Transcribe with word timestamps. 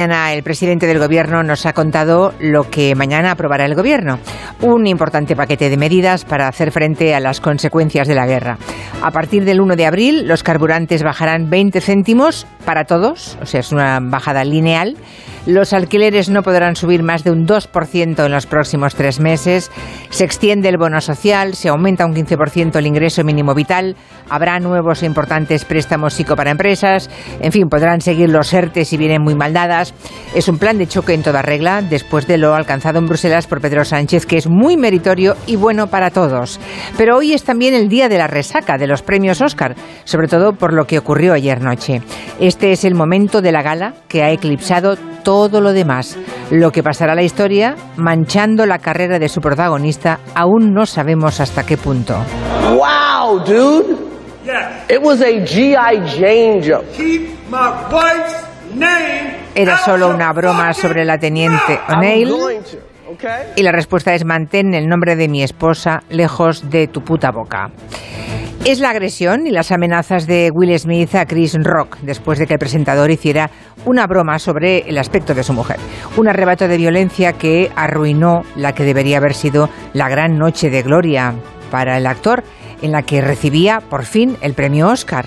El 0.00 0.42
presidente 0.42 0.86
del 0.86 0.98
Gobierno 0.98 1.42
nos 1.42 1.66
ha 1.66 1.74
contado 1.74 2.32
lo 2.40 2.70
que 2.70 2.94
mañana 2.94 3.32
aprobará 3.32 3.66
el 3.66 3.74
Gobierno, 3.74 4.18
un 4.62 4.86
importante 4.86 5.36
paquete 5.36 5.68
de 5.68 5.76
medidas 5.76 6.24
para 6.24 6.48
hacer 6.48 6.72
frente 6.72 7.14
a 7.14 7.20
las 7.20 7.42
consecuencias 7.42 8.08
de 8.08 8.14
la 8.14 8.26
guerra. 8.26 8.56
A 9.02 9.10
partir 9.10 9.44
del 9.44 9.60
1 9.60 9.76
de 9.76 9.84
abril, 9.84 10.26
los 10.26 10.42
carburantes 10.42 11.02
bajarán 11.02 11.50
20 11.50 11.82
céntimos 11.82 12.46
para 12.64 12.84
todos, 12.84 13.36
o 13.42 13.46
sea, 13.46 13.60
es 13.60 13.72
una 13.72 13.98
bajada 14.00 14.42
lineal. 14.42 14.96
Los 15.46 15.72
alquileres 15.72 16.28
no 16.28 16.42
podrán 16.42 16.76
subir 16.76 17.02
más 17.02 17.24
de 17.24 17.30
un 17.30 17.46
2% 17.46 18.24
en 18.24 18.30
los 18.30 18.46
próximos 18.46 18.94
tres 18.94 19.20
meses. 19.20 19.70
Se 20.10 20.24
extiende 20.24 20.68
el 20.68 20.76
bono 20.76 21.00
social, 21.00 21.54
se 21.54 21.70
aumenta 21.70 22.04
un 22.04 22.14
15% 22.14 22.76
el 22.76 22.86
ingreso 22.86 23.24
mínimo 23.24 23.54
vital, 23.54 23.96
habrá 24.28 24.60
nuevos 24.60 25.02
e 25.02 25.06
importantes 25.06 25.64
préstamos 25.64 26.12
psico 26.12 26.36
para 26.36 26.50
empresas. 26.50 27.08
En 27.40 27.52
fin, 27.52 27.68
podrán 27.70 28.02
seguir 28.02 28.28
los 28.28 28.52
ERTE 28.52 28.84
si 28.84 28.98
vienen 28.98 29.22
muy 29.22 29.34
mal 29.34 29.54
dadas. 29.54 29.89
Es 30.34 30.48
un 30.48 30.58
plan 30.58 30.78
de 30.78 30.86
choque 30.86 31.12
en 31.12 31.22
toda 31.22 31.42
regla 31.42 31.82
después 31.82 32.26
de 32.26 32.38
lo 32.38 32.54
alcanzado 32.54 32.98
en 32.98 33.06
Bruselas 33.06 33.46
por 33.46 33.60
Pedro 33.60 33.84
Sánchez, 33.84 34.26
que 34.26 34.36
es 34.36 34.48
muy 34.48 34.76
meritorio 34.76 35.36
y 35.46 35.56
bueno 35.56 35.88
para 35.88 36.10
todos. 36.10 36.60
Pero 36.96 37.16
hoy 37.16 37.32
es 37.32 37.42
también 37.42 37.74
el 37.74 37.88
día 37.88 38.08
de 38.08 38.18
la 38.18 38.28
resaca 38.28 38.78
de 38.78 38.86
los 38.86 39.02
premios 39.02 39.40
Oscar, 39.40 39.74
sobre 40.04 40.28
todo 40.28 40.52
por 40.52 40.72
lo 40.72 40.86
que 40.86 40.98
ocurrió 40.98 41.32
ayer 41.32 41.60
noche. 41.60 42.00
Este 42.38 42.72
es 42.72 42.84
el 42.84 42.94
momento 42.94 43.42
de 43.42 43.52
la 43.52 43.62
gala 43.62 43.94
que 44.08 44.22
ha 44.22 44.30
eclipsado 44.30 44.96
todo 45.24 45.60
lo 45.60 45.72
demás. 45.72 46.16
Lo 46.50 46.70
que 46.70 46.82
pasará 46.82 47.12
a 47.12 47.16
la 47.16 47.22
historia, 47.22 47.74
manchando 47.96 48.66
la 48.66 48.78
carrera 48.78 49.18
de 49.18 49.28
su 49.28 49.40
protagonista, 49.40 50.20
aún 50.34 50.72
no 50.72 50.86
sabemos 50.86 51.40
hasta 51.40 51.64
qué 51.66 51.76
punto. 51.76 52.16
Wow, 52.76 53.44
dude. 53.44 54.10
It 54.88 55.00
was 55.02 55.20
a 55.20 55.44
GI 55.44 55.74
Jane 56.18 56.62
joke. 56.62 56.86
Keep 56.96 57.50
my 57.50 57.88
wife's 57.92 58.34
name 58.74 59.09
Era 59.60 59.76
solo 59.76 60.08
una 60.08 60.32
broma 60.32 60.72
sobre 60.72 61.04
la 61.04 61.18
teniente. 61.18 61.78
O'Neill. 61.86 62.32
Y 63.56 63.62
la 63.62 63.72
respuesta 63.72 64.14
es 64.14 64.24
mantén 64.24 64.72
el 64.72 64.88
nombre 64.88 65.16
de 65.16 65.28
mi 65.28 65.42
esposa 65.42 66.02
lejos 66.08 66.70
de 66.70 66.86
tu 66.86 67.02
puta 67.02 67.30
boca. 67.30 67.70
Es 68.64 68.80
la 68.80 68.88
agresión 68.88 69.46
y 69.46 69.50
las 69.50 69.70
amenazas 69.70 70.26
de 70.26 70.50
Will 70.50 70.78
Smith 70.78 71.14
a 71.14 71.26
Chris 71.26 71.58
Rock 71.62 71.98
después 72.00 72.38
de 72.38 72.46
que 72.46 72.54
el 72.54 72.58
presentador 72.58 73.10
hiciera 73.10 73.50
una 73.84 74.06
broma 74.06 74.38
sobre 74.38 74.88
el 74.88 74.96
aspecto 74.96 75.34
de 75.34 75.42
su 75.42 75.52
mujer. 75.52 75.76
Un 76.16 76.28
arrebato 76.28 76.66
de 76.66 76.78
violencia 76.78 77.34
que 77.34 77.70
arruinó 77.76 78.44
la 78.56 78.72
que 78.72 78.84
debería 78.84 79.18
haber 79.18 79.34
sido 79.34 79.68
la 79.92 80.08
gran 80.08 80.38
noche 80.38 80.70
de 80.70 80.80
gloria 80.80 81.34
para 81.70 81.98
el 81.98 82.06
actor 82.06 82.44
en 82.80 82.92
la 82.92 83.02
que 83.02 83.20
recibía 83.20 83.80
por 83.90 84.06
fin 84.06 84.38
el 84.40 84.54
premio 84.54 84.88
Oscar. 84.88 85.26